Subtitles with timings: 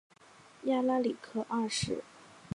[0.63, 2.03] 亚拉里克二世。